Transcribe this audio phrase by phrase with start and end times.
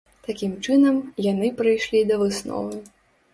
[0.27, 2.81] Такім чынам, яны прыйшлі да высновы.